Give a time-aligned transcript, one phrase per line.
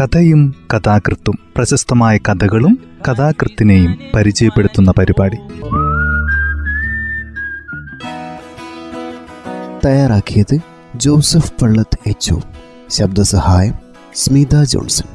[0.00, 2.78] കഥയും കഥാകൃത്തും പ്രശസ്തമായ കഥകളും
[3.08, 5.36] കഥാകൃത്തിനെയും പരിചയപ്പെടുത്തുന്ന പരിപാടി.
[9.86, 10.58] തയ്യാറാക്കിയത്
[10.96, 12.34] ജോസഫ് പള്ളത്ത് എച്ച്
[12.90, 13.74] ശബ്ദസഹായം
[14.14, 15.06] സ്മിത ജോൺസൺ.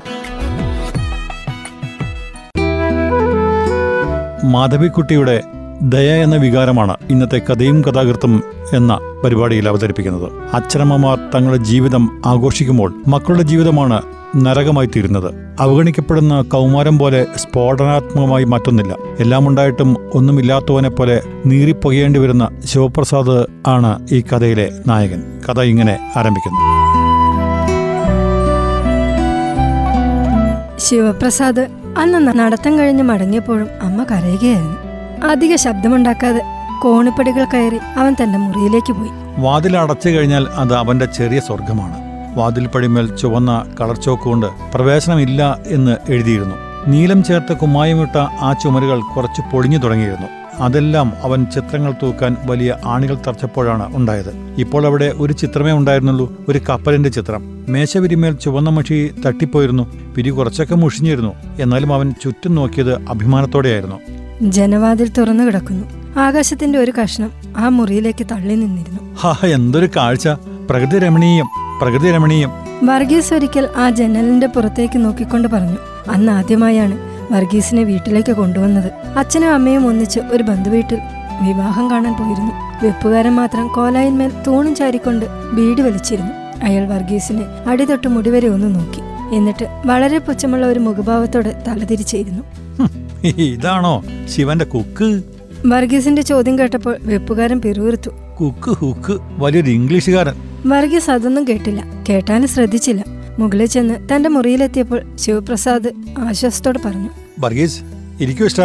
[4.51, 5.43] മാധവിക്കുട്ടിയുടെ
[5.81, 8.43] ദയ എന്ന വികാരമാണ് ഇന്നത്തെ കഥയും കഥാകൃത്തും
[8.73, 10.31] എന്ന പരിപാടിയിൽ അവതരിപ്പിക്കുന്നത്.
[10.53, 14.01] അച്ഛനമ്മമാർ തങ്ങളുടെ ജീവിതം ആഘോഷിക്കുമ്പോൾ മക്കളുടെ ജീവിതമാണ്
[14.35, 18.95] നരകമായി തീരുന്നത് അവഗണിക്കപ്പെടുന്ന കൗമാരം പോലെ സ്ഫോടനാത്മകമായി മാറ്റുന്നില്ല.
[19.19, 25.23] എല്ലാം ഉണ്ടായിട്ടും ഒന്നുമില്ലാത്തവനെ പോലെ നീറിപ്പുകയേണ്ടി വരുന്ന ശിവപ്രസാദ് ആണ് ഈ കഥയിലെ നായകൻ.
[25.49, 26.59] കഥ ഇങ്ങനെ ആരംഭിക്കുന്നു.
[30.79, 34.77] ശിവപ്രസാദ് അന്ന് നടത്തം കഴിഞ്ഞ് മടങ്ങിയപ്പോഴും അമ്മ കരയുകയായിരുന്നു.
[35.27, 36.41] അധിക ശബ്ദമുണ്ടാക്കാതെ
[36.81, 39.09] കോണിപ്പടികൾ കയറി അവൻ തന്റെ മുറിയിലേക്ക് പോയി.
[39.37, 42.02] വാതിൽ അടച്ചു കഴിഞ്ഞാൽ അത് അവന്റെ ചെറിയ സ്വർഗമാണ്
[42.35, 46.55] വാതിൽ പടിമേൽ ചുവന്ന കളർ ചോക്ക് കൊണ്ട് പ്രവേശനമില്ല എന്ന് എഴുതിയിരുന്നു.
[46.87, 50.27] നീലം ചേർത്ത് കുമ്മായമിട്ട ആ ചുമരുകൾ കുറച്ച് പൊളിഞ്ഞു തുടങ്ങിയിരുന്നു.
[50.59, 54.55] അതെല്ലാം അവൻ ചിത്രങ്ങൾ തൂക്കാൻ വലിയ ആണികൾ തറച്ചപ്പോഴാണ് ഉണ്ടായത്.
[54.57, 57.65] ഇപ്പോൾ അവിടെ ഒരു ചിത്രമേ ഉണ്ടായിരുന്നുള്ളൂ ഒരു കപ്പലിന്റെ ചിത്രം.
[57.69, 61.33] മേശവിരിമേൽ ചുവന്ന മഷി തട്ടിപ്പോയിരുന്നു പിരി കുറച്ചൊക്കെ മുഷിഞ്ഞിരുന്നു.
[61.59, 63.95] എന്നാലും അവൻ ചുറ്റും നോക്കിയത് അഭിമാനത്തോടെയായിരുന്നു.
[64.41, 66.19] ജനവാതിൽ തുറന്നു കിടക്കുന്നു.
[66.19, 69.15] ആകാശത്തിന്റെ ഒരു കഷ്ണം ആ മുറിയിലേക്ക് തള്ളി നിന്നിരുന്നു.
[69.21, 70.27] ഹാ എന്തൊരു കാഴ്ച.
[70.69, 71.62] പ്രകൃതി രമണീയം.
[71.83, 72.51] പ്രകൃതി രമണീയം.
[72.85, 75.77] വർഗീസ് ഒരിക്കൽ ആ ജനലിന്റെ പുറത്തേക്ക് നോക്കിക്കൊണ്ട് പറഞ്ഞു
[76.09, 76.95] അന്ന് ആദ്യമായാണ്
[77.33, 78.91] വർഗീസിനെ വീട്ടിലേക്ക് കൊണ്ടുവന്നത്.
[79.17, 80.99] അച്ഛനും അമ്മയും ഒന്നിച്ച് ഒരു ബന്ധുവീട്ടിൽ
[81.47, 82.51] വിവാഹം കാണാൻ പോയിരുന്നു.
[82.85, 86.31] വെപ്പുകാരൻ മാത്രം കോലായിന്മേൽ തൂണും ചാരിക്കൊണ്ട് വീട് വലിച്ചിരുന്നു.
[86.63, 89.01] അയാൾ വർഗീസിനെ അടിതൊട്ട് മുടിവരെ ഒന്ന് നോക്കി.
[89.35, 92.43] എന്നിട്ട് വളരെ പുച്ഛമുള്ള ഒരു മുഖഭാവത്തോടെ തലതിരിച്ചിരുന്നു.
[93.27, 94.03] ഇതാണോ
[94.35, 95.23] ശിവന്റെ കുക്ക്?
[95.65, 98.09] വർഗീസിന്റെ ചോദ്യം കേട്ടപ്പോൾ വെപ്പുകാരൻ പിറുവിറുത്തു
[98.41, 100.52] കുക്ക് ഹുക്ക് വലിയൊരു ഇംഗ്ലീഷുകാരൻ.
[100.65, 101.83] വർഗീസ് അതൊന്നും കേട്ടില്ല.
[102.09, 103.03] കേട്ടാനും ശ്രദ്ധിച്ചില്ല.
[103.39, 107.09] മുകളിൽ ചെന്ന് തന്റെ മുറിയിലെത്തിയപ്പോൾ ശിവപ്രസാദ് ആശ്വാസത്തോട് പറഞ്ഞു.
[107.39, 107.81] വർഗീസ്
[108.21, 108.61] ഇരിക്കൂ ഇഷ്ട.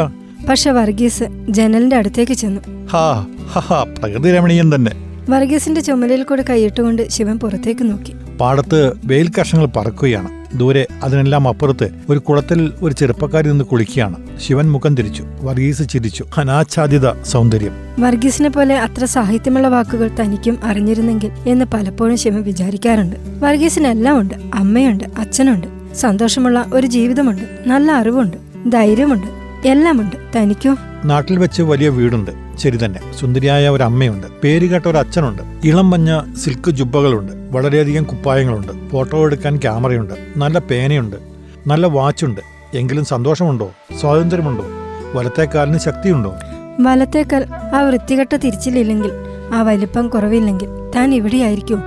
[0.49, 2.61] പക്ഷെ വർഗീസ് ജനലിന്റെ അടുത്തേക്ക് ചെന്നു.
[4.01, 4.93] പ്രകൃതി രമണീയൻ തന്നെ.
[5.31, 8.15] വർഗീസിന്റെ ചുമലിൽ കൂടെ കൈയിട്ടുകൊണ്ട് ശിവൻ പുറത്തേക്ക് നോക്കി.
[8.41, 10.38] പാടത്ത് വെയിൽ കഷങ്ങൾ പറക്കുകയാണ്.
[10.57, 14.17] ദൂരെ അതിനെല്ലാം അപ്പുറത്ത് ഒരു കുളത്തിൽ ഒരു ചെറുപ്പക്കാരി നിന്ന് കുളിക്കുകയാണ്.
[14.41, 15.25] ശിവൻ മുഖം തിരിച്ചു.
[15.41, 16.25] വർഗീസ് ചിരിച്ചു.
[16.39, 17.73] അനാച്ഛാദിത സൗന്ദര്യം.
[18.01, 23.17] വർഗീസിനെ പോലെ അത്ര സാഹിത്യമുള്ള വാക്കുകൾ തനിക്കും അറിഞ്ഞിരുന്നെങ്കിൽ എന്ന് പലപ്പോഴും ശിവൻ വിചാരിക്കാറുണ്ട്.
[23.39, 24.35] വർഗീസിനെല്ലാം ഉണ്ട്.
[24.55, 25.95] അമ്മയുണ്ട് അച്ഛനുണ്ട്.
[25.95, 27.43] സന്തോഷമുള്ള ഒരു ജീവിതമുണ്ട്.
[27.67, 28.37] നല്ല അറിവുണ്ട്.
[28.71, 29.27] ധൈര്യമുണ്ട്.
[29.69, 30.17] എല്ലാമുണ്ട്.
[30.37, 30.77] തനിക്കോ?
[31.05, 32.48] നാട്ടിൽ വെച്ച് വലിയ വീടുണ്ട്.
[32.59, 33.01] ശരി തന്നെ.
[33.21, 34.27] സുന്ദരിയായ ഒരു അമ്മയുണ്ട്.
[34.45, 35.43] പേരുകേട്ട ഒരു അച്ഛനുണ്ട്.
[35.65, 38.89] ഇളം മഞ്ഞ സിൽക്ക് ജുബ്ബകളുണ്ട് വളരെയധികം കുപ്പായങ്ങളുണ്ട്.
[38.89, 41.17] ഫോട്ടോ എടുക്കാൻ ക്യാമറയുണ്ട് നല്ല പേനയുണ്ട്.
[41.67, 42.41] നല്ല വാച്ചുണ്ട്
[42.75, 43.71] എങ്കിലും സന്തോഷമുണ്ടോ?
[44.01, 44.65] സ്വാതന്ത്ര്യമുണ്ടോ?
[45.15, 46.35] വലത്തേക്കാലിന് കാലിന് ശക്തിയുണ്ടോ?
[46.81, 49.11] വലത്തേക്കാൽ ആ വൃത്തികെട്ട തിരിച്ചിലില്ലെങ്കിൽ
[49.53, 51.83] ആ വലിപ്പം കുറവില്ലെങ്കിൽ താൻ ഇവിടെയായിരിക്കും.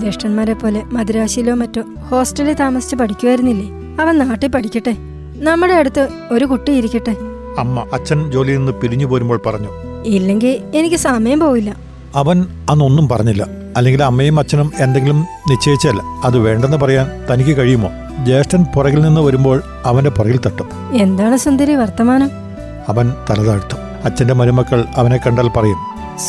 [0.00, 3.68] ജ്യേഷ്ഠന്മാരെ പോലെ മദ്രാശിയിലോ മറ്റോ ഹോസ്റ്റലിൽ താമസിച്ച് പഠിക്കുമായിരുന്നില്ലേ
[4.00, 4.96] അവൻ നാട്ടിൽ പഠിക്കട്ടെ.
[5.36, 7.16] നമ്മുടെ അടുത്ത് ഒരു കുട്ടി ഇരിക്കട്ടെ.
[7.58, 11.76] അമ്മ അച്ഛൻ ജോലിയിൽ നിന്ന് പിരിഞ്ഞു പോരുമ്പോൾ പറഞ്ഞു ഇല്ലെങ്കിൽ എനിക്ക് സമയം പോവില്ല.
[12.14, 13.46] അവൻ അന്നൊന്നും പറഞ്ഞില്ല.
[13.76, 16.02] അല്ലെങ്കിൽ അമ്മയും അച്ഛനും എന്തെങ്കിലും നിശ്ചയിച്ചല്ല.
[16.24, 17.90] അത് വേണ്ടെന്ന് പറയാൻ തനിക്ക് കഴിയുമോ?
[18.24, 20.68] ജ്യേഷ്ഠൻ പുറകിൽ നിന്ന് വരുമ്പോൾ അവന്റെ പുറകിൽ തട്ടും.
[20.94, 22.30] എന്താണ് സുന്ദരി വർത്തമാനം?
[22.88, 25.76] അവൻ തലതാഴ്ത്തും അച്ഛന്റെ മരുമക്കൾ അവനെ കണ്ടാൽ പറയും.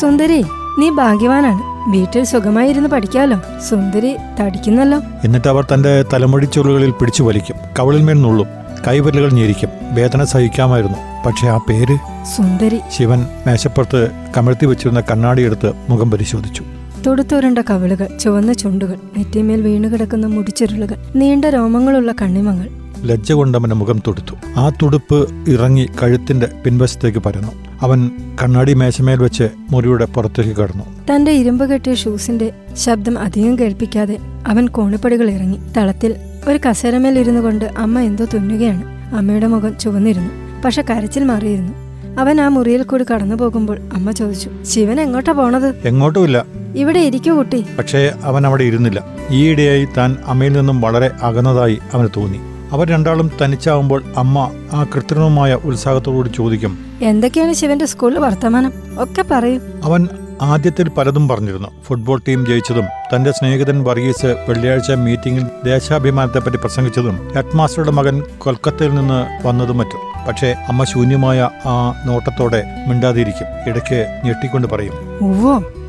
[0.00, 0.44] സുന്ദരി
[0.78, 1.90] നീ ഭാഗ്യവാനാണ്.
[1.90, 3.40] വീട്ടിൽ സുഖമായിരുന്നു പഠിക്കാലോ.
[3.70, 5.00] സുന്ദരി തടിക്കുന്നല്ലോ.
[5.24, 7.56] എന്നിട്ട് അവർ തന്റെ തലമുടി ചുരുളുകളിൽ പിടിച്ചു വലിക്കും.
[7.78, 8.46] കവളിൽ മേൽ നുള്ളും.
[8.88, 9.68] കൈവിരലുകൾ ഞെരിക്കും.
[9.94, 11.07] വേദന സഹിക്കാമായിരുന്നു.
[11.26, 11.98] പക്ഷെ ആ പേര്
[12.36, 12.80] സുന്ദരി.
[12.96, 16.64] ശിവൻ മേശപ്പുറത്ത് കമഴ്ത്തി വെച്ചിരുന്ന കണ്ണാടി കണ്ണാടിയെടുത്ത് മുഖം പരിശോധിച്ചു.
[17.06, 22.68] തൊടുത്തുരണ്ട കവിളുകൾ ചുവന്ന ചുണ്ടുകൾ നെറ്റിമേൽ വീണുകിടക്കുന്ന മുടിച്ചുരുളുകൾ നീണ്ട രോമങ്ങളുള്ള കണ്ണിമങ്ങൾ.
[23.02, 24.60] ലജ്ജ കൊണ്ടവന്റെ മുഖം തുടുത്തു.
[24.60, 27.52] ആ തുടുപ്പ് ഇറങ്ങി കഴുത്തിന്റെ പിൻവശത്തേക്ക് പരന്നു.
[27.82, 28.10] അവൻ
[28.42, 30.84] കണ്ണാടി മേശമേൽ വെച്ച് മുറിയുടെ പുറത്തേക്ക് കടന്നു.
[31.14, 34.18] തന്റെ ഇരുമ്പ് കെട്ടിയ ഷൂസിന്റെ ശബ്ദം അധികം കേൾപ്പിക്കാതെ
[34.48, 35.58] അവൻ കോണിപ്പടികൾ ഇറങ്ങി.
[35.76, 36.14] തളത്തിൽ
[36.48, 38.82] ഒരു കസേരമേൽ ഇരുന്നു കൊണ്ട് അമ്മ എന്തോ തുന്നുകയാണ്.
[39.14, 40.47] അമ്മയുടെ മുഖം ചുവന്നിരുന്നു.
[40.64, 41.72] പക്ഷെ കരച്ചിൽ മാറിയിരുന്നു.
[42.20, 45.74] അവൻ ആ മുറിയിൽ കൂടി കടന്നു പോകുമ്പോൾ അമ്മ ചോദിച്ചു ശിവൻ എങ്ങോട്ടാ പോണത്?
[45.84, 46.44] എങ്ങോട്ടുമില്ല.
[46.76, 47.64] ഇവിടെ ഇരിക്കൂ കുട്ടി.
[47.78, 49.04] പക്ഷേ അവൻ അവിടെ ഇരുന്നില്ല.
[49.30, 52.38] ഈയിടെയായി താൻ അമ്മയിൽ നിന്നും വളരെ അകന്നതായി അവന് തോന്നി.
[52.72, 58.72] അവർ രണ്ടാളും തനിച്ചാവുമ്പോൾ അമ്മ ആ കൃത്രിമമായ ഉത്സാഹത്തോടുകൂടി ചോദിക്കും എന്തൊക്കെയാണ് ശിവന്റെ സ്കൂളിൽ വർത്തമാനം?
[58.98, 59.62] ഒക്കെ പറയും.
[59.84, 60.08] അവൻ
[60.42, 61.68] ആദ്യത്തിൽ പലതും പറഞ്ഞിരുന്നു.
[61.86, 62.84] ഫുട്ബോൾ ടീം ജയിച്ചതും
[63.14, 70.07] തന്റെ സ്നേഹിതൻ വർഗീസ് വെള്ളിയാഴ്ച മീറ്റിംഗിൽ ദേശാഭിമാനത്തെപ്പറ്റി പ്രസംഗിച്ചതും ഹെഡ് മാസ്റ്ററുടെ മകൻ കൊൽക്കത്തയിൽ നിന്ന് വന്നതും മറ്റും.
[70.28, 73.70] പക്ഷേ അമ്മ ശൂന്യമായ ആ നോട്ടത്തോടെ മിണ്ടാതിരിക്കും.
[73.70, 74.92] ഇടയ്ക്ക് ഞെട്ടിക്കൊണ്ട് പറയും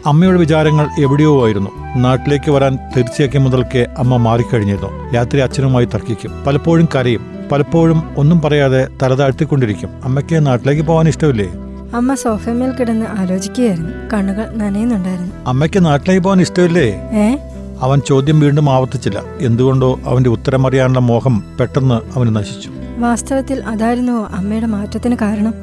[0.05, 1.69] അമ്മയുടെ വിചാരങ്ങൾ എവിടെയോ ആയിരുന്നു.
[1.95, 5.13] നാട്ടിലേക്ക് വരാൻ തീർച്ചയാക്കിയ മുതൽക്കേ അമ്മ മാറിക്കഴിഞ്ഞിരുന്നു.
[5.15, 6.43] രാത്രി അച്ഛനുമായി തർക്കിക്കും.
[6.47, 7.39] പലപ്പോഴും കരയും.
[7.51, 11.49] പലപ്പോഴും ഒന്നും പറയാതെ തലതാഴ്ത്തിക്കൊണ്ടിരിക്കും അമ്മയ്ക്ക് നാട്ടിലേക്ക് പോകാൻ ഇഷ്ടമില്ലേ?
[11.95, 13.89] അമ്മ സോഫമേൽ കിടന്ന് ആലോചിക്കുകയായിരുന്നു.
[14.13, 15.31] കണ്ണുകൾ നനയുന്നുണ്ടായിരുന്നു.
[15.47, 16.87] അമ്മയ്ക്ക് നാട്ടിലേക്ക് പോകാൻ ഇഷ്ടമില്ലേ?
[17.13, 17.37] ഏ?
[17.81, 19.21] അവൻ ചോദ്യം വീണ്ടും ആവർത്തിച്ചില്ല.
[19.41, 22.69] എന്തുകൊണ്ടോ അവന്റെ ഉത്തരമറിയാനുള്ള മോഹം പെട്ടെന്ന് അവന് നശിച്ചു.
[22.99, 25.53] വാസ്തവത്തിൽ അതായിരുന്നു അമ്മയുടെ മാറ്റത്തിന് കാരണം.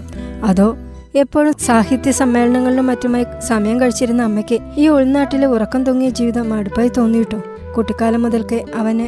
[0.45, 0.77] അതോ
[1.15, 7.43] എപ്പോഴും സാഹിത്യ സമ്മേളനങ്ങളിലും മറ്റുമായി സമയം കഴിച്ചിരുന്ന അമ്മയ്ക്ക് ഈ ഉൾനാട്ടിലെ ഉറക്കം തൂങ്ങിയ ജീവിതം മടുപ്പായി തോന്നിയിട്ടോ?
[7.77, 9.07] കുട്ടിക്കാലം മുതൽക്കേ അവന്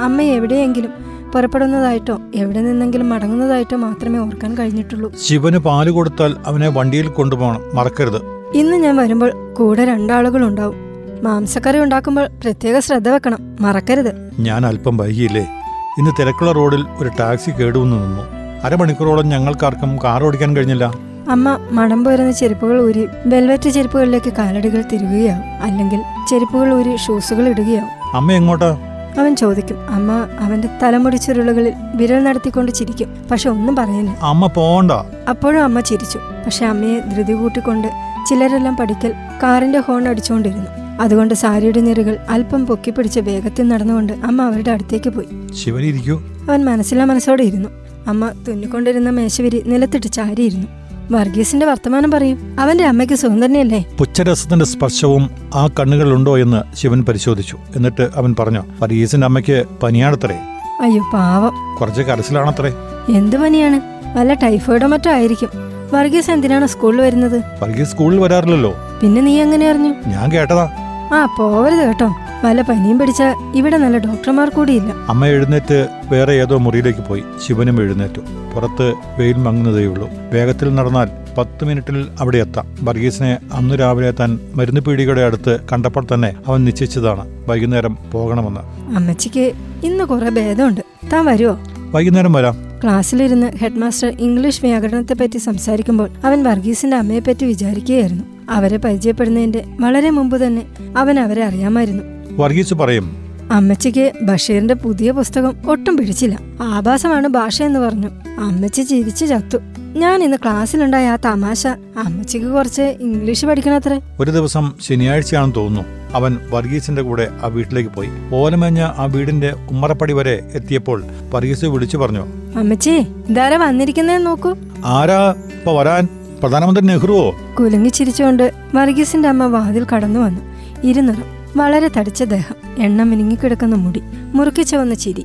[0.00, 0.90] അമ്മ എവിടെയെങ്കിലും
[1.34, 5.12] പുറപ്പെടുന്നതായിട്ടോ എവിടെ നിന്നെങ്കിലും മടങ്ങുന്നതായിട്ടോ മാത്രമേ ഓർക്കാൻ കഴിഞ്ഞിട്ടുള്ളൂ.
[5.24, 7.62] ശിവന് പാൽ കൊടുത്താൽ അവനെ വണ്ടിയിൽ കൊണ്ടുപോകണം.
[7.74, 8.22] മറക്കരുത്.
[8.54, 10.76] ഇന്ന് ഞാൻ വരുമ്പോൾ കൂടെ രണ്ടാളുകൾ ഉണ്ടാവും
[11.22, 13.38] മാംസക്കറി ഉണ്ടാക്കുമ്പോൾ പ്രത്യേക ശ്രദ്ധ വെക്കണം.
[13.60, 14.30] മറക്കരുത്.
[14.38, 15.57] ഞാൻ അല്പം വൈകിയില്ലേ?
[15.98, 18.22] ഇന്ന് തിരക്കുള്ള റോഡിൽ ഒരു ടാക്സി കേടുവന്ന് നിന്നു.
[18.64, 20.84] അരമണിക്കൂറോളം ഞങ്ങൾക്കാർക്കും കാർ ഓടിക്കാൻ കഴിഞ്ഞില്ല.
[21.30, 25.62] അമ്മ മണം പോരുന്ന ചെരുപ്പുകൾ ഊരി വെൽവെറ്റ് ചെരുപ്പുകളിലേക്ക് കാലടികൾ തിരുകുകയാവും.
[25.62, 28.16] അല്ലെങ്കിൽ ചെരുപ്പുകൾ ഊരി ഷൂസുകൾ ഇടുകയാവും.
[28.16, 28.78] അമ്മ എങ്ങോട്ടാ?
[29.18, 29.90] അവൻ ചോദിക്കും.
[29.90, 33.16] അമ്മ അവന്റെ തലമുടി ചുരുളുകളിൽ വിരൽ നടത്തിക്കൊണ്ട് ചിരിക്കും.
[33.30, 34.18] പക്ഷെ ഒന്നും പറയുന്നില്ല.
[34.22, 34.92] അമ്മ പോണ്ട
[35.28, 36.18] അപ്പോഴും അമ്മ ചിരിച്ചു.
[36.18, 37.88] പക്ഷെ അമ്മയെ ധൃതി കൂട്ടിക്കൊണ്ട്
[38.28, 40.77] ചിലരെല്ലാം പഠിക്കൽ കാറിന്റെ ഹോൺ അടിച്ചുകൊണ്ടിരുന്നു.
[41.00, 45.54] അതുകൊണ്ട് സാരിയുടെ നിറുകൾ അല്പം പൊക്കിപ്പിടിച്ച് വേഗത്തിൽ നടന്നുകൊണ്ട് അമ്മ അവരുടെ അടുത്തേക്ക് പോയി.
[45.54, 46.20] ശിവൻ ഇരിക്കൂ.
[46.20, 47.68] അവൻ മനസ്സിലാ മനസ്സോടെ ഇരുന്നു.
[48.06, 50.66] അമ്മ തുന്നിക്കൊണ്ടിരുന്ന മേശവിരി നിലത്തിട്ട് ചാരിയിരുന്നു.
[51.10, 52.56] വർഗീസിന്റെ വർത്തമാനം പറയും.
[52.60, 53.84] അവന്റെ അമ്മയ്ക്ക് സുഖം തന്നെയല്ലേ?
[53.98, 57.58] പുച്ഛരസത്തിന്റെ സ്പർശവും ആ കണ്ണുകളിലുണ്ടോ എന്ന് ശിവൻ പരിശോധിച്ചു.
[57.76, 60.38] എന്നിട്ട് അവൻ പറഞ്ഞു വർഗീസിന്റെ അമ്മയ്ക്ക് പനിയാണത്രേ.
[60.80, 61.76] അയ്യോ പാവം.
[61.80, 62.72] കുറച്ച് കരച്ചിലാണത്രേ.
[63.16, 63.80] എന്ത് പനിയാണ്?
[64.18, 65.48] വല്ല ടൈഫോയിഡോ മറ്റോ ആയിരിക്കും.
[65.92, 67.42] വർഗീസ് എന്തിനാണ് സ്കൂളിൽ വരുന്നത്?
[67.62, 68.74] വർഗീസ് സ്കൂളിൽ വരാറില്ലല്ലോ.
[69.02, 69.94] പിന്നെ നീ എങ്ങനെ അറിഞ്ഞു?
[70.06, 70.87] ഞാൻ കേട്ടതാ.
[71.12, 72.16] ആ പോവരുത് കേട്ടോ.
[72.44, 73.22] വല്ല പനിയും പിടിച്ച
[73.54, 74.92] ഇവിടെ നല്ല ഡോക്ടർമാർ കൂടിയില്ല.
[75.08, 77.22] അമ്മ എഴുന്നേറ്റ് വേറെ ഏതോ മുറിയിലേക്ക് പോയി.
[77.46, 78.20] ശിവനും എഴുന്നേറ്റു.
[78.54, 80.08] പുറത്ത് വെയിൽ മങ്ങുന്നതേയുള്ളൂ.
[80.32, 81.08] വേഗത്തിൽ നടന്നാൽ
[81.38, 82.66] പത്ത് മിനിറ്റിൽ അവിടെ എത്താം.
[82.82, 87.24] വർഗീസിനെ അന്നു രാവിലെ താൻ മരുന്ന് പീടികയുടെ അടുത്ത് കണ്ടപ്പോൾ തന്നെ അവൻ നിശ്ചയിച്ചതാണ്.
[87.48, 88.60] വൈകുന്നേരം പോകണമെന്ന്.
[88.96, 89.52] അമ്മച്ചിക്ക്
[89.84, 90.80] ഇന്ന് കുറെ ഭേദമുണ്ട്.
[91.12, 91.58] താൻ വരുമോ
[91.90, 92.56] വൈകുന്നേരം വരാം.
[92.82, 98.37] ക്ലാസ്സിലിരുന്ന് ഹെഡ്മാസ്റ്റർ ഇംഗ്ലീഷ് വ്യാകരണത്തെ പറ്റി സംസാരിക്കുമ്പോൾ അവൻ വർഗീസിന്റെ അമ്മയെപ്പറ്റി വിചാരിക്കുകയായിരുന്നു.
[98.48, 100.66] അവരെ പരിചയപ്പെടുന്നതിന്റെ വളരെ മുമ്പ് തന്നെ
[100.96, 102.02] അവൻ അവരെ അറിയാമായിരുന്നു.
[102.30, 106.38] വർഗീസ് പറയും അമ്മച്ചിക്ക് ബഷീറിന്റെ പുതിയ പുസ്തകം ഒട്ടും പിടിച്ചില്ല.
[106.62, 108.08] ആഭാസമാണ് ഭാഷ എന്ന് പറഞ്ഞു.
[108.38, 109.58] അമ്മച്ചി ചിരിച്ചു ചത്തു.
[109.98, 111.66] ഞാൻ ഇന്ന് ക്ലാസ്സിലുണ്ടായ ആ തമാശ
[112.04, 114.00] അമ്മച്ചിക്ക് കുറച്ച് ഇംഗ്ലീഷ് പഠിക്കണത്രേ.
[114.20, 115.98] ഒരു ദിവസം ശനിയാഴ്ചയാണെന്ന് തോന്നുന്നു.
[116.14, 118.08] അവൻ വർഗീസിന്റെ കൂടെ ആ വീട്ടിലേക്ക് പോയി.
[118.34, 121.04] ഓലമേഞ്ഞ ആ വീടിന്റെ ഉമ്മറപ്പടി വരെ എത്തിയപ്പോൾ
[121.34, 122.90] വർഗീസ് വിളിച്ചു പറഞ്ഞു അമ്മച്ചി
[123.28, 124.54] ഇതാരാ വന്നിരിക്കുന്നേ നോക്കൂ.
[124.84, 126.08] ആരാ ഇപ്പൊ വരാൻ?
[126.42, 127.34] പ്രധാനമന്ത്രി നെഹ്റുവോ?
[127.60, 130.40] കുലുങ്ങി ചിരിച്ചുകൊണ്ട് വർഗീസിന്റെ അമ്മ വാതിൽ കടന്നു വന്നു.
[130.84, 131.24] ഇരുനിറം
[131.56, 134.02] വളരെ തടിച്ച ദേഹം എണ്ണ മിനുങ്ങിക്കിടക്കുന്ന മുടി
[134.34, 135.24] മുറുക്കിച്ച വന്ന ചിരി.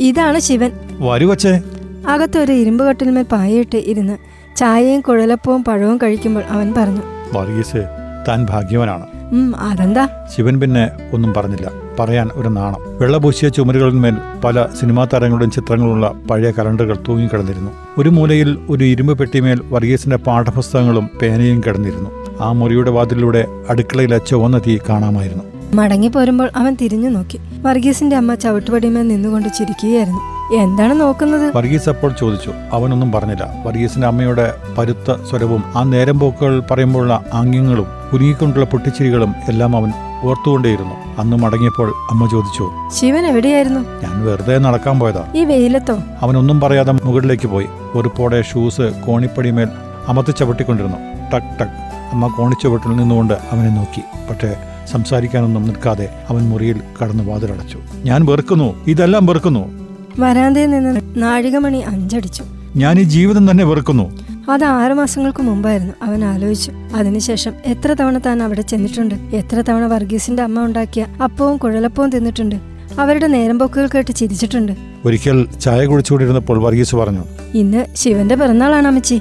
[0.00, 0.72] ഇതാണ് ശിവൻ.
[1.00, 1.60] വരുവച്ചേ
[2.08, 4.16] അകത്തൊരു ഇരുമ്പ് കട്ടിൽമേൽ പായയിട്ട് ഇരുന്ന്
[4.56, 7.02] ചായയും കുഴലപ്പവും പഴവും കഴിക്കുമ്പോൾ അവൻ പറഞ്ഞു
[7.34, 7.82] വർഗീസ്
[8.28, 9.06] താൻ ഭാഗ്യവാനാണ്.
[9.56, 10.08] അതെന്താ?
[10.36, 11.70] ശിവൻ പിന്നെ ഒന്നും പറഞ്ഞില്ല.
[12.00, 12.98] പറയാൻ ഒരു നാണം.
[12.98, 17.70] വെള്ളപൂശിയ ചുമരുകളിന്മേൽ പല സിനിമാ താരങ്ങളുടെയും ചിത്രങ്ങളുള്ള പഴയ കലണ്ടറുകൾ തൂങ്ങിക്കിടന്നിരുന്നു.
[17.98, 22.10] ഒരു മൂലയിൽ ഒരു ഇരുമ്പ് പെട്ടിമേൽ വർഗീസിന്റെ പാഠപുസ്തകങ്ങളും പേനയും കിടന്നിരുന്നു.
[22.40, 25.44] ആ മുറിയുടെ വാതിലൂടെ അടുക്കളയിലെ ചുവന്ന തീ കാണാമായിരുന്നു.
[25.74, 27.40] മടങ്ങി പോരുമ്പോൾ അവൻ തിരിഞ്ഞു നോക്കി.
[27.62, 30.20] വർഗീസിന്റെ അമ്മ ചവിട്ടുപടിമേൽ നിന്നുകൊണ്ട് ചിരിക്കുകയായിരുന്നു.
[30.54, 31.56] എന്താണ് നോക്കുന്നത്?
[31.56, 32.52] വർഗീസ് അപ്പോൾ ചോദിച്ചു.
[32.72, 33.62] അവനൊന്നും പറഞ്ഞില്ല.
[33.66, 39.92] വർഗീസിന്റെ അമ്മയുടെ പരുത്ത സ്വരവും ആ നേരം പോക്കുകൾ പറയുമ്പോഴുള്ള ആംഗ്യങ്ങളും കുരുങ്ങിക്കൊണ്ടുള്ള പൊട്ടിച്ചിരികളും എല്ലാം അവൻ
[40.24, 41.20] ഓർത്തുകൊണ്ടേയിരുന്നു.
[41.20, 42.70] അന്ന് മടങ്ങിയപ്പോൾ അമ്മ ചോദിച്ചു
[43.00, 43.80] ശിവൻ എവിടെയായിരുന്നു?
[43.80, 45.32] ഞാൻ വെറുതെ നടക്കാൻ പോയതാ.
[45.34, 45.98] ഈ വെയിലത്തോ?
[46.22, 47.66] അവനൊന്നും പറയാതെ മുകളിലേക്ക് പോയി.
[47.94, 49.68] ഒരു പോടെ ഷൂസ് കോണിപ്പടിമേൽ
[50.08, 50.96] അമർത്തി ചവിട്ടിക്കൊണ്ടിരുന്നു.
[51.34, 51.68] ടക് ടക്.
[52.12, 54.02] അമ്മ കോണിച്ചുവട്ടിൽ നിന്നുകൊണ്ട് അവനെ നോക്കി.
[54.30, 54.56] പക്ഷേ
[54.90, 57.78] സംസാരിക്കാനൊന്നും നിൽക്കാതെ അവൻ മുറിയിൽ കടന്നു വാതിലടച്ചു.
[58.04, 58.84] ഞാൻ വെറുക്കുന്നു.
[58.86, 59.82] ഇതെല്ലാം വെറുക്കുന്നു.
[60.18, 62.44] വരാന്തയിൽ നിന്ന് നാഴികമണി അഞ്ചടിച്ചു.
[62.76, 64.21] ഞാൻ ഈ ജീവിതം തന്നെ വെറുക്കുന്നു.
[64.48, 65.94] അത് ആറു മാസങ്ങൾക്ക് മുമ്പായിരുന്നു.
[66.02, 66.72] അവൻ ആലോചിച്ചു.
[66.94, 69.14] അതിനുശേഷം എത്ര തവണ താൻ അവിടെ ചെന്നിട്ടുണ്ട്?
[69.14, 72.56] എത്ര തവണ വർഗീസിന്റെ അമ്മ ഉണ്ടാക്കിയ അപ്പവും കുഴലപ്പവും തിന്നിട്ടുണ്ട്?
[72.98, 74.72] അവരുടെ നേരമ്പോക്കുകൾ കേട്ട് ചിരിച്ചിട്ടുണ്ട്.
[75.04, 79.20] ഒരിക്കൽ ചായ കുടിച്ചുകൊണ്ടിരുന്നപ്പോൾ വർഗീസ് പറഞ്ഞു ഇന്ന് ശിവന്റെ പിറന്നാളാണ് അമ്മച്ചി.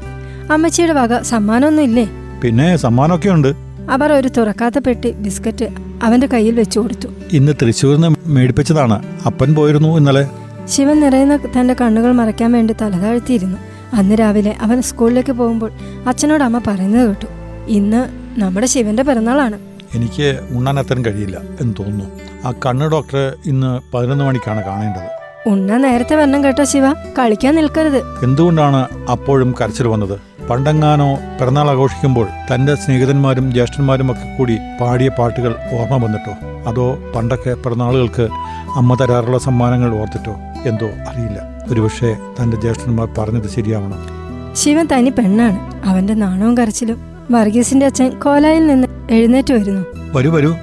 [0.52, 2.10] അമ്മച്ചിയുടെ വക സമ്മാനമൊന്നും ഇല്ലേ
[2.44, 3.54] പിന്നെ സമ്മാനമൊക്കെ ഉണ്ട്
[3.90, 5.66] അവർ ഒരു തുറക്കാത്ത പെട്ടി ബിസ്ക്കറ്റ്
[6.04, 7.08] അവന്റെ കയ്യിൽ വെച്ചു കൊടുത്തു.
[7.34, 9.04] ഇന്ന് തൃശ്ശൂരിൽ നിന്ന് മേടിപ്പിച്ചതാണ്.
[9.26, 10.28] അപ്പൻ പോയിരുന്നു ഇന്നലെ.
[10.68, 15.72] ശിവൻ നിറയുന്ന തന്റെ കണ്ണുകൾ മറയ്ക്കാൻ വേണ്ടി തലതാഴ്ത്തിയിരുന്നു അന്ന് രാവിലെ അവൻ സ്കൂളിലേക്ക് പോകുമ്പോൾ
[16.08, 17.26] അച്ഛനോട് അമ്മ പറയുന്നത് കേട്ടു.
[17.68, 19.60] ഇന്ന് നമ്മുടെ ശിവന്റെ പിറന്നാളാണ്.
[19.96, 22.06] എനിക്ക് ഉണ്ണാൻ എത്താൻ കഴിയില്ല എന്ന് തോന്നുന്നു.
[22.48, 25.22] ആ കണ്ണ് ഡോക്ടറെ ഇന്ന് പതിനൊന്ന് മണിക്കാണ് കാണേണ്ടത്.
[25.50, 26.94] ഉണ്ണ നേരത്തെ വരണം കേട്ടോ ശിവ.
[26.94, 28.24] കളിക്കാൻ നിൽക്കരുത്.
[28.24, 30.20] എന്തുകൊണ്ടാണ് അപ്പോഴും കരച്ചിൽ വന്നത്?
[30.50, 36.34] പണ്ടെങ്ങാനോ പിറന്നാൾ ആഘോഷിക്കുമ്പോൾ തന്റെ സ്നേഹിതന്മാരും ജ്യേഷ്ഠന്മാരും ഒക്കെ കൂടി പാടിയ പാട്ടുകൾ ഓർമ്മ വന്നിട്ടോ?
[36.70, 38.28] അതോ പണ്ടൊക്കെ പിറന്നാളുകൾക്ക്
[38.76, 40.36] അമ്മ തരാറുള്ള സമ്മാനങ്ങൾ ഓർത്തിട്ടോ?
[40.66, 41.66] എന്തോ അറിയില്ല.
[41.70, 44.22] ഒരുപക്ഷെ തന്റെ ജ്യേഷ്ഠന്മാർ പറഞ്ഞത് ശരിയാവണം.
[44.56, 45.82] ശിവൻ തനി പെണ്ണാണ്.
[45.86, 46.98] അവന്റെ നാണവും കരച്ചിലും
[47.32, 49.86] വർഗീസിന്റെ അച്ഛൻ കോലായിൽ നിന്ന് എഴുന്നേറ്റ് വരുന്നു.
[50.16, 50.56] വരൂ വരൂ.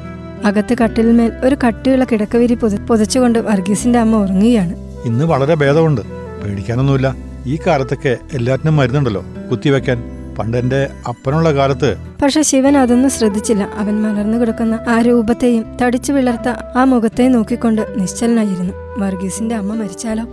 [0.45, 4.75] അകത്ത് കട്ടിലിന്മേൽ ഒരു കട്ടിയുള്ള കിടക്കവിരി പൊതിച്ചുകൊണ്ട് പുതച്ചുകൊണ്ട് വർഗീസിന്റെ അമ്മ ഉറങ്ങുകയാണ്.
[5.05, 6.01] ഇന്ന് വളരെ ഭേദമുണ്ട്.
[6.45, 7.15] പേടിക്കാനൊന്നുമില്ല.
[7.47, 9.25] ഈ കാലത്തൊക്കെ എല്ലാറ്റിനും മരുന്നുണ്ടല്ലോ.
[9.51, 13.69] കുത്തിവെക്കാൻ പണ്ട് എന്റെ അപ്പനുള്ള കാലത്ത് പക്ഷെ ശിവൻ അതൊന്നും ശ്രദ്ധിച്ചില്ല.
[13.79, 18.75] അവൻ മലർന്നു കിടക്കുന്ന ആ രൂപത്തെയും തടിച്ചു വിളർത്ത ആ മുഖത്തെ നോക്കിക്കൊണ്ട് നിശ്ചലനായിരുന്നു.
[18.99, 20.25] വർഗീസിന്റെ അമ്മ മരിച്ചാലോ?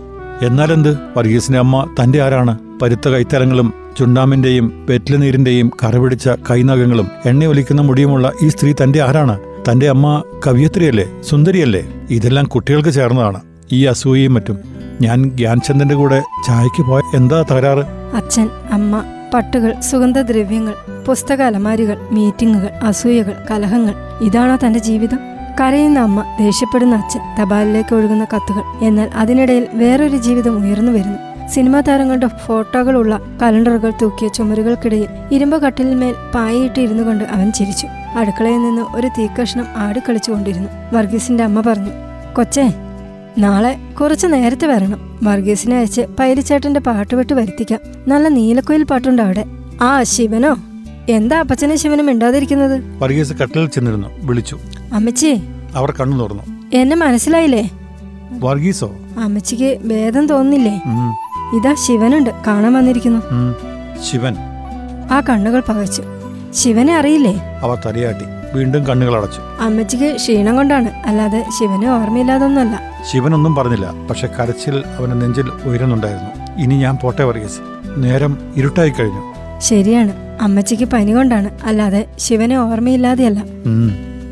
[0.46, 0.98] എന്നാലെന്ത്?
[1.16, 2.58] വർഗീസിന്റെ അമ്മ തന്റെ ആരാണ്?
[2.82, 9.40] പരുത്ത കൈത്തലങ്ങളും ചുണ്ടാമിന്റെയും വെറ്റിലനീരിന്റെയും കറപിടിച്ച കൈനഖങ്ങളും എണ്ണയൊലിക്കുന്ന മുടിയുമുള്ള ഈ സ്ത്രീ തന്റെ ആരാണ്?
[9.70, 11.22] തന്റെ അമ്മ കവിയത്രിയല്ലേ?
[11.30, 11.88] സുന്ദരിയല്ലേ?
[12.10, 13.40] ഇതെല്ലാം കുട്ടികൾക്ക് ചേർന്നതാണ്.
[13.72, 14.58] ഈ അസൂയയും മറ്റും.
[15.00, 17.84] ഞാൻ ഗ്യാൻചന്ദന്റെ കൂടെ ചായക്ക് പോയ എന്താ തകരാറ്?
[18.16, 19.04] അച്ഛൻ അമ്മ
[19.36, 20.74] പട്ടുകൾ സുഗന്ധദ്രവ്യങ്ങൾ
[21.06, 23.94] പുസ്തക അലമാരികൾ മീറ്റിങ്ങുകൾ അസൂയകൾ കലഹങ്ങൾ.
[24.22, 25.18] ഇതാണോ തന്റെ ജീവിതം?
[25.60, 28.84] കരയുന്ന അമ്മ ദേഷ്യപ്പെടുന്ന അച്ഛൻ തപാലിലേക്ക് ഒഴുകുന്ന കത്തുകൾ.
[28.84, 31.48] എന്നാൽ അതിനിടയിൽ വേറൊരു ജീവിതം ഉയർന്നു വരുന്നു.
[31.48, 37.86] സിനിമാ താരങ്ങളുടെ ഫോട്ടോകളുള്ള കലണ്ടറുകൾ തൂക്കിയ ചുമരുകൾക്കിടയിൽ ഇരുമ്പ് കട്ടിലിന്മേൽ പായയിട്ട് ഇരുന്നു കൊണ്ട് അവൻ ചിരിച്ചു.
[38.16, 41.90] അടുക്കളയിൽ നിന്ന് ഒരു തീക്കഷ്ണം ആടിക്കളിച്ചുകൊണ്ടിരുന്നു വർഗീസിന്റെ അമ്മ പറഞ്ഞു
[42.36, 42.72] കൊച്ചേ
[43.38, 45.05] നാളെ കുറച്ച് നേരത്തെ വരണം.
[45.22, 47.80] വർഗീസിനെ അയച്ച് പൈരിച്ചേട്ടന്റെ പാട്ടുപെട്ട് വരുത്തിക്കാം.
[48.08, 49.44] നല്ല നീലക്കുയിൽ പാട്ടുണ്ട് അവിടെ.
[49.82, 50.56] ആ ശിവനോ?
[51.08, 52.98] എന്താ അപ്പച്ചനും ശിവനും മിണ്ടാതിരിക്കുന്നത്?
[52.98, 54.08] വർഗീസ് കട്ടിലിൽ ചെന്നിരുന്നു.
[54.22, 54.58] വിളിച്ചു.
[54.92, 55.42] അമ്മച്ചി.
[55.74, 56.42] അവർ കണ്ണു തുറന്നു.
[56.74, 57.70] എന്നെ മനസ്സിലായില്ലേ?
[58.30, 58.96] വർഗീസോ?
[59.18, 60.82] അമ്മച്ചിക്ക് ഭേദം തോന്നില്ലേ?
[61.56, 62.30] ഇതാ ശിവനുണ്ട്.
[62.46, 63.22] കാണാൻ വന്നിരിക്കുന്നു.
[64.10, 64.36] ശിവൻ.
[65.10, 66.02] ആ കണ്ണുകൾ പകച്ചു.
[66.54, 67.58] ശിവനെ അറിയില്ലേ?
[67.62, 68.35] അവർ തലയാട്ടി.
[68.54, 69.62] വീണ്ടും കണ്ണുകൾ അടച്ചു.
[69.62, 70.88] അമ്മച്ചിക്ക് ക്ഷീണം കൊണ്ടാണ്.
[71.06, 72.80] അല്ലാതെ ശിവന് ഓർമ്മയില്ലാതൊന്നുമല്ല.
[73.12, 73.94] ശിവനൊന്നും പറഞ്ഞില്ല.
[74.10, 76.62] പക്ഷെ കരച്ചിൽ അവന്റെ നെഞ്ചിൽ ഉയരുന്നുണ്ടായിരുന്നു.
[76.62, 77.58] ഇനി ഞാൻ പോട്ടെ വർഗീസ്.
[77.96, 79.34] നേരം ഇരുട്ടായി കഴിഞ്ഞു.
[79.58, 80.12] ശരിയാണ്.
[80.40, 81.50] അമ്മച്ചിക്ക് പനി കൊണ്ടാണ്.
[81.64, 83.38] അല്ലാതെ ശിവനെ ഓർമ്മയില്ലാതെയല്ല.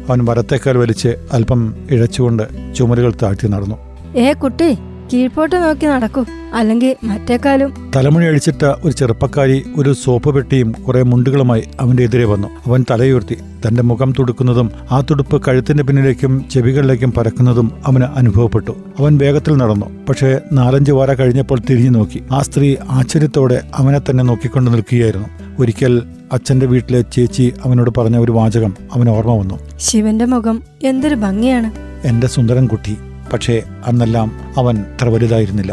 [0.08, 3.76] അവൻ വരത്തേക്കാൽ വലിച്ച് അല്പം ഇഴച്ചുകൊണ്ട് ചുമലുകൾ താഴ്ത്തി നടന്നു.
[4.16, 4.78] ഏ കുട്ടി
[5.12, 6.24] കീഴ്പോട്ട് നോക്കി നടക്കൂ.
[6.54, 12.48] അല്ലെങ്കിൽ മറ്റേക്കാലും തലമുടി അഴിച്ചിട്ട ഒരു ചെറുപ്പക്കാരി ഒരു സോപ്പ് പെട്ടിയും കുറെ മുണ്ടുകളുമായി അവന്റെ എതിരെ വന്നു.
[12.66, 13.38] അവൻ തലയുയർത്തി.
[13.68, 18.70] തന്റെ മുഖം തുടുക്കുന്നതും ആ തുടുപ്പ് കഴുത്തിന്റെ പിന്നിലേക്കും ചെവികളിലേക്കും പരക്കുന്നതും അവന് അനുഭവപ്പെട്ടു.
[18.98, 19.86] അവൻ വേഗത്തിൽ നടന്നു.
[20.08, 22.22] പക്ഷേ നാലഞ്ച് വാര കഴിഞ്ഞപ്പോൾ തിരിഞ്ഞു നോക്കി.
[22.32, 25.26] ആ സ്ത്രീ ആശ്ചര്യത്തോടെ അവനെ തന്നെ നോക്കിക്കൊണ്ട് നിൽക്കുകയായിരുന്നു.
[25.58, 26.02] ഒരിക്കൽ
[26.32, 29.58] അച്ഛന്റെ വീട്ടിലെ ചേച്ചി അവനോട് പറഞ്ഞ ഒരു വാചകം അവന് ഓർമ്മ വന്നു.
[29.78, 31.72] ശിവന്റെ മുഖം എന്തൊരു ഭംഗിയാണ്.
[32.06, 32.96] എന്റെ സുന്ദരൻ കുട്ടി.
[33.32, 35.72] പക്ഷേ അന്നെല്ലാം അവൻ അത്ര വലുതായിരുന്നില്ല.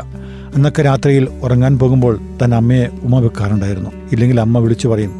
[0.55, 3.89] അന്നൊക്കെ രാത്രിയിൽ ഉറങ്ങാൻ പോകുമ്പോൾ തൻ അമ്മയെ ഉമ്മ വെക്കാറുണ്ടായിരുന്നു.
[4.11, 5.11] ഇല്ലെങ്കിൽ അമ്മ വിളിച്ചു പറയും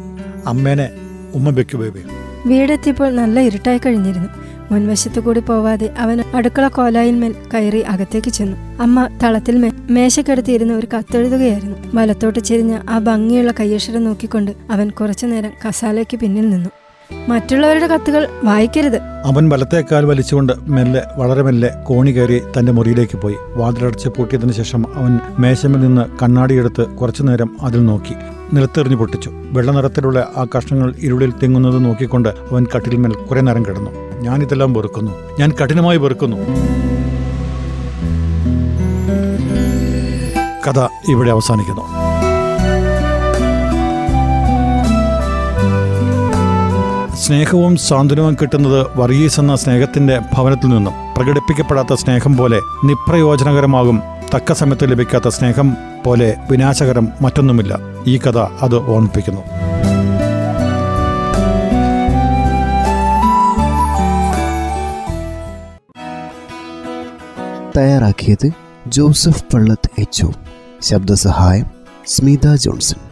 [0.46, 0.88] അമ്മേനെ
[1.34, 2.00] ഉമ്മ വെക്കു ബേബി.
[2.46, 4.28] വീടെത്തിയപ്പോൾ നല്ല ഇരുട്ടായി കഴിഞ്ഞിരുന്നു.
[4.72, 8.56] മുൻവശത്തു കൂടി പോവാതെ അവൻ അടുക്കള കോലായിന്മേൽ കയറി അകത്തേക്ക് ചെന്നു.
[8.82, 11.76] അമ്മ തളത്തിൽ മേശക്കടുത്തിയിരുന്ന ഒരു കത്തെഴുതുകയായിരുന്നു.
[11.94, 16.70] വലത്തോട്ട് ചെരിഞ്ഞ ആ ഭംഗിയുള്ള കയ്യക്ഷരം നോക്കിക്കൊണ്ട് അവൻ കുറച്ചുനേരം കസാലയ്ക്ക് പിന്നിൽ നിന്നു.
[17.28, 18.96] മറ്റുള്ളവരുടെ കത്തുകൾ വായിക്കരുത്.
[19.24, 23.34] അവൻ വലത്തേക്കാൽ വലിച്ചുകൊണ്ട് മെല്ലെ വളരെ മെല്ലെ കോണി കയറി തന്റെ മുറിയിലേക്ക് പോയി.
[23.54, 28.14] വാതിലടച്ച് പൂട്ടിയതിനു ശേഷം അവൻ മേശമിൽ നിന്ന് കണ്ണാടിയെടുത്ത് കുറച്ചുനേരം അതിൽ നോക്കി.
[28.52, 29.30] നിലത്തെറിഞ്ഞു പൊട്ടിച്ചു.
[29.34, 33.90] വെള്ള നിറത്തിലുള്ള ആ കഷ്ണങ്ങൾ ഇരുളിൽ തിങ്ങുന്നത് നോക്കിക്കൊണ്ട് അവൻ കട്ടിൽമേൽ കുറെ നേരം കിടന്നു.
[34.20, 35.12] ഞാൻ ഇതെല്ലാം വെറുക്കുന്നു.
[35.40, 36.36] ഞാൻ കഠിനമായി വെറുക്കുന്നു.
[40.66, 40.78] കഥ
[41.08, 42.11] ഇവിടെ അവസാനിക്കുന്നു.
[47.22, 54.02] സ്നേഹവും സാന്ത്വനവും കിട്ടുന്നത് വർഗീസ് എന്ന സ്നേഹത്തിന്റെ ഭവനത്തിൽ നിന്നും പ്രകടിപ്പിക്കപ്പെടാത്ത സ്നേഹം പോലെ നിപ്രയോജനകരമാകും
[54.34, 57.78] തക്ക സമയത്ത് ലഭിക്കാത്ത സ്നേഹം പോലെ വിനാശകരം മറ്റൊന്നുമില്ല.
[58.06, 59.40] ഈ കഥ അത് ഓർമ്മിപ്പിക്കുന്നു.
[67.76, 68.50] തയ്യാറാക്കിയത്
[68.86, 70.26] ജോസഫ് പള്ളത്ത് എച്ച്
[70.82, 71.66] ശബ്ദസഹായം
[72.06, 73.11] സ്മിത ജോൺസൺ.